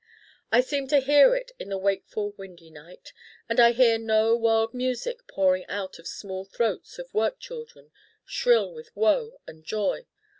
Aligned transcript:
I 0.51 0.61
seem 0.61 0.87
to 0.87 0.97
hear 0.99 1.35
it 1.35 1.51
in 1.59 1.69
the 1.69 1.77
wakeful 1.77 2.31
windy 2.31 2.71
night. 2.71 3.13
And 3.47 3.59
I 3.59 3.71
hear 3.71 3.99
no 3.99 4.35
world 4.35 4.73
music 4.73 5.27
pouring 5.27 5.63
out 5.67 5.99
of 5.99 6.07
small 6.07 6.43
throats 6.43 6.97
of 6.97 7.13
work 7.13 7.39
children 7.39 7.91
shrill 8.25 8.73
with 8.73 8.89
woe 8.95 9.39
and 9.45 9.63
joy. 9.63 10.07